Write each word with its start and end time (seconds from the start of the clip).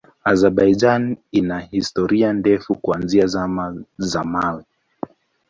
Azerbaijan 0.31 1.17
ina 1.31 1.59
historia 1.59 2.33
ndefu 2.33 2.75
kuanzia 2.75 3.27
Zama 3.27 3.83
za 3.97 4.23
Mawe. 4.23 4.63